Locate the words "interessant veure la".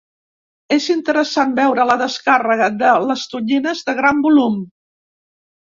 0.93-1.97